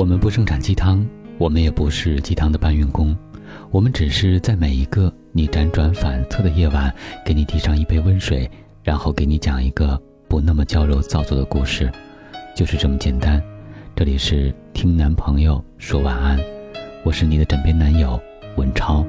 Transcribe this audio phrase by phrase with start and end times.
[0.00, 3.14] 我们不生产鸡汤，我们也不是鸡汤的搬运工，
[3.70, 6.90] 我们只是在每一个你辗转反侧的夜晚，
[7.22, 8.50] 给你递上一杯温水，
[8.82, 11.92] 然后给你讲一个不那么娇柔造作的故事，
[12.56, 13.42] 就是这么简单。
[13.94, 16.40] 这里是听男朋友说晚安，
[17.04, 18.18] 我是你的枕边男友
[18.56, 19.04] 文超。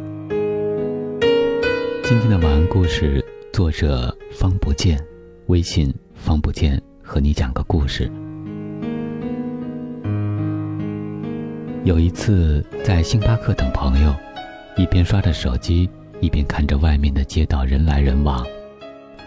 [2.03, 5.01] 今天的晚安故事作者方不见，
[5.45, 8.11] 微信方不见，和你讲个故事。
[11.83, 14.13] 有一次在星巴克等朋友，
[14.77, 15.89] 一边刷着手机，
[16.19, 18.45] 一边看着外面的街道人来人往。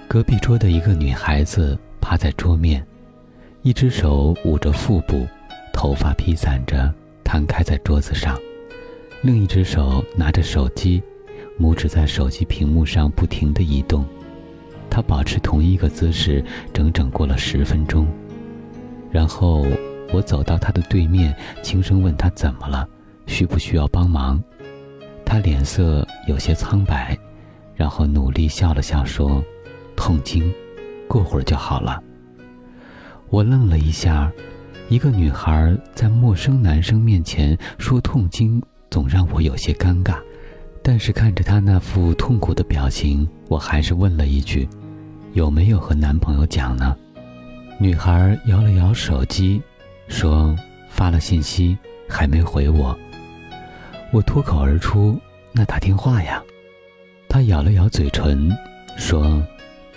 [0.07, 2.87] 隔壁桌的一个女孩子趴在桌面，
[3.63, 5.27] 一只手捂着腹部，
[5.73, 8.39] 头发披散着摊开在桌子上，
[9.21, 11.03] 另一只手拿着手机，
[11.61, 14.07] 拇指在手机屏幕上不停地移动。
[14.89, 18.07] 她保持同一个姿势整整过了十分钟，
[19.11, 19.67] 然后。
[20.13, 22.89] 我走到他的对面，轻声问他怎么了，
[23.27, 24.43] 需不需要帮忙。
[25.25, 27.19] 他脸色有些苍白，
[27.75, 29.43] 然后努力笑了笑说
[29.97, 30.53] ：“痛经，
[31.09, 32.01] 过会儿就好了。”
[33.31, 34.31] 我愣了一下，
[34.89, 40.19] 一个女孩在陌生男生面前说痛经，总让我有些尴尬。
[40.83, 44.69] 但是看着她那副痛苦的表情，我还是问了一句
[45.33, 46.95] ：“有没有和男朋友讲呢？”
[47.81, 49.61] 女孩摇了摇手机。
[50.09, 50.57] 说
[50.89, 51.77] 发了信息
[52.09, 52.97] 还没回我。
[54.13, 55.19] 我脱口而出
[55.53, 56.43] ：“那打电话呀。”
[57.29, 58.51] 他咬了咬嘴唇，
[58.97, 59.43] 说：“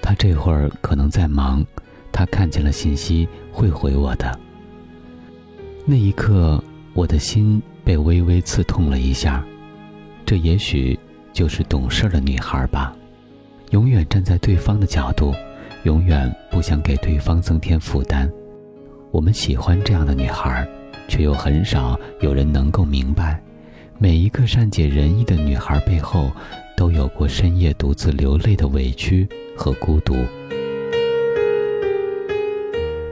[0.01, 1.63] 他这会儿可能在忙，
[2.11, 4.39] 他看见了信息会回我的。”
[5.85, 6.61] 那一刻，
[6.93, 9.45] 我的心被微微刺痛了一下。
[10.25, 10.99] 这也许
[11.31, 12.93] 就是懂事的女孩吧，
[13.69, 15.33] 永远站在对方的角度，
[15.83, 18.29] 永远不想给对方增添负担。
[19.11, 20.67] 我们喜欢这样的女孩，
[21.07, 23.41] 却又很少有人能够明白，
[23.97, 26.29] 每一个善解人意的女孩背后，
[26.75, 30.15] 都有过深夜独自流泪的委屈和孤独。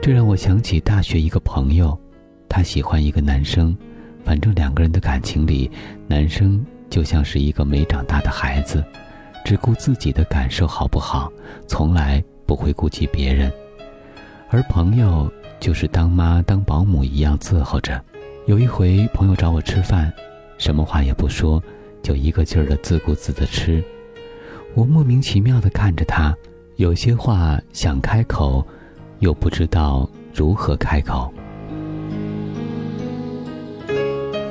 [0.02, 1.98] 这让我想起大学一个朋友，
[2.48, 3.76] 他喜欢一个男生，
[4.22, 5.68] 反正两个人的感情里，
[6.06, 8.84] 男生就像是一个没长大的孩子，
[9.44, 11.32] 只顾自己的感受好不好，
[11.66, 13.50] 从来不会顾及别人，
[14.50, 15.28] 而朋友。
[15.58, 18.02] 就是当妈当保姆一样伺候着。
[18.46, 20.12] 有一回，朋友找我吃饭，
[20.58, 21.62] 什么话也不说，
[22.02, 23.82] 就一个劲儿的自顾自的吃。
[24.74, 26.36] 我莫名其妙的看着他，
[26.76, 28.64] 有些话想开口，
[29.18, 31.32] 又不知道如何开口。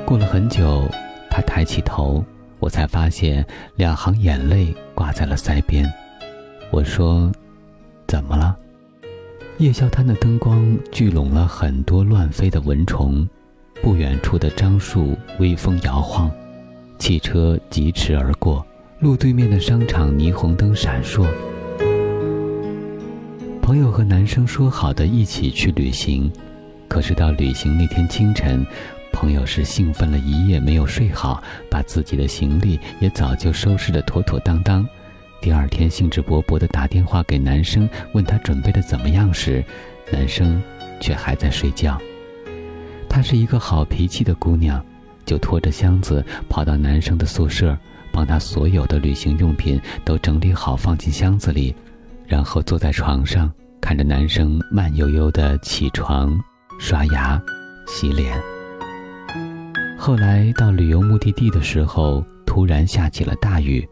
[0.04, 0.86] 过了很久，
[1.30, 2.24] 他抬起头，
[2.58, 3.46] 我才发现
[3.76, 5.90] 两行眼泪挂在了腮边。
[6.70, 7.30] 我说
[8.06, 8.56] ：“怎么了？”
[9.58, 13.26] 夜宵摊的灯光聚拢了很多乱飞的蚊虫，
[13.82, 16.30] 不远处的樟树微风摇晃，
[16.98, 18.64] 汽车疾驰而过，
[19.00, 21.26] 路对面的商场霓虹灯闪烁。
[23.62, 26.30] 朋友和男生说好的一起去旅行，
[26.86, 28.64] 可是到旅行那天清晨，
[29.10, 34.86] 朋友是兴奋了一夜没有睡好，把自己的行李也早就收拾得妥妥当当。
[35.40, 39.64] 第二天，兴致勃勃地打电话给男生，问他准备的怎么样时，
[40.10, 40.60] 男生
[41.00, 42.00] 却还在睡觉。
[43.08, 44.84] 她是一个好脾气的姑娘，
[45.24, 47.78] 就拖着箱子跑到男生的宿舍，
[48.10, 51.74] 帮他所有的旅行用品都整理好放进箱子里，
[52.26, 56.38] 然后坐在床上看着男生慢悠悠地起床、
[56.80, 57.40] 刷牙、
[57.86, 58.40] 洗脸。
[59.96, 63.86] 后来到旅游目的地的时候，突然下起了大雨。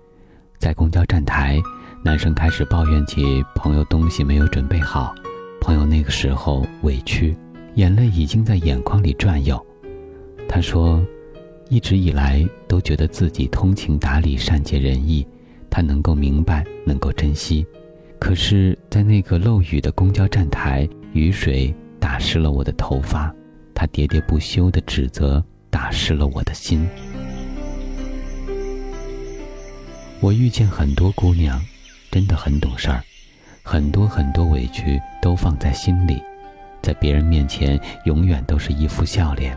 [0.65, 1.61] 在公交站台，
[2.03, 5.15] 男生开始抱怨起朋友东西没有准备好。
[5.61, 7.37] 朋友那个时候委屈，
[7.75, 9.63] 眼泪已经在眼眶里转悠。
[10.49, 11.05] 他说，
[11.69, 15.27] 一直以来都觉得自己通情达理、善解人意，
[15.69, 17.67] 他能够明白，能够珍惜。
[18.19, 23.31] 可是，在那个漏雨的公交站台，雨水打湿了我的头发，
[23.75, 26.89] 他喋喋不休的指责打湿了我的心。
[30.25, 31.61] 我遇见很多姑娘，
[32.11, 33.05] 真的很懂事儿，
[33.63, 36.19] 很多很多委屈都放在心里，
[36.81, 39.55] 在别人面前永远都是一副笑脸。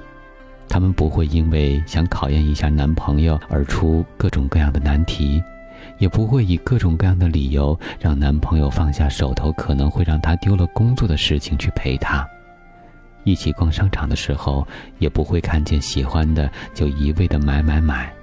[0.67, 5.41] 她们不会因为想考验一下男朋友而出各种各样的难题，
[5.99, 12.27] 也不会以各种各样的理由让男朋友放下手头可能会让他丢了工作的事情去陪她。
[13.23, 14.67] 一起逛商场的时候，
[14.99, 18.13] 也不会看见喜欢的就一味的买买买。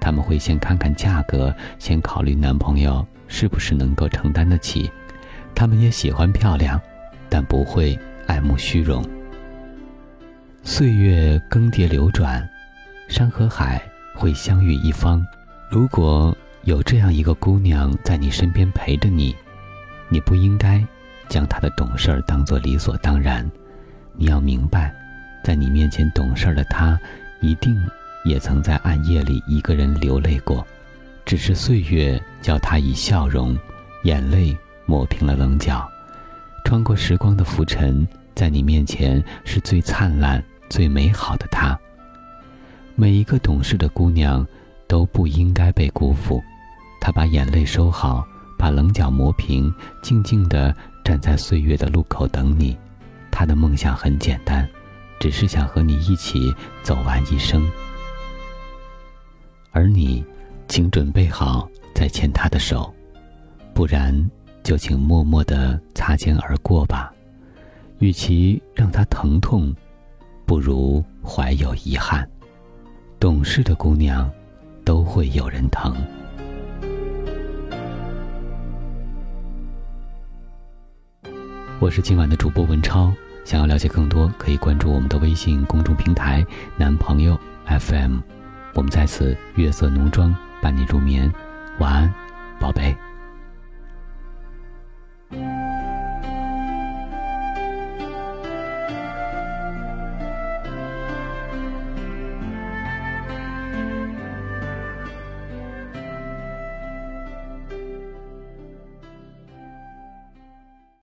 [0.00, 4.90] 他们会先看看价格，先考虑男朋友是不是能够承担得起。
[5.54, 6.80] 他们也喜欢漂亮，
[7.28, 9.04] 但不会爱慕虚荣。
[10.62, 12.48] 岁月更迭流转，
[13.08, 13.80] 山和海
[14.14, 15.24] 会相遇一方。
[15.70, 19.34] 如果有这样一个姑娘在你身边陪着你，
[20.08, 20.84] 你不应该
[21.28, 23.48] 将她的懂事儿当做理所当然。
[24.14, 24.94] 你要明白，
[25.42, 26.98] 在你面前懂事儿的她，
[27.40, 27.74] 一定
[28.24, 30.66] 也曾在暗夜里一个人流泪过，
[31.24, 33.58] 只是岁月叫他以笑容、
[34.04, 34.56] 眼泪
[34.86, 35.88] 抹平了棱角，
[36.64, 41.78] 穿过时光的浮尘，在你面前是最灿烂、最美好的他。
[42.94, 44.46] 每一个懂事的姑娘。
[44.90, 46.42] 都不应该被辜负。
[47.00, 48.26] 他把眼泪收好，
[48.58, 49.72] 把棱角磨平，
[50.02, 50.74] 静静地
[51.04, 52.76] 站在岁月的路口等你。
[53.30, 54.68] 他的梦想很简单，
[55.20, 56.52] 只是想和你一起
[56.82, 57.64] 走完一生。
[59.72, 60.24] 而你，
[60.68, 62.92] 请准备好再牵他的手，
[63.74, 64.14] 不然
[64.62, 67.12] 就请默默的擦肩而过吧。
[67.98, 69.74] 与其让他疼痛，
[70.46, 72.28] 不如怀有遗憾。
[73.18, 74.30] 懂事的姑娘。
[74.82, 75.94] 都会有人疼。
[81.78, 83.12] 我是今晚的主播文超，
[83.44, 86.44] 想要了解更多，可以关注我们的微信公众平台
[86.76, 88.39] “男朋友 FM”。
[88.74, 91.32] 我们在此月色浓妆伴你入眠，
[91.78, 92.14] 晚安，
[92.58, 92.96] 宝贝。